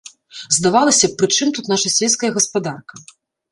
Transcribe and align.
Здавалася 0.55 1.09
б, 1.11 1.19
прычым 1.19 1.53
тут 1.59 1.71
наша 1.75 1.93
сельская 1.99 2.33
гаспадарка. 2.41 2.93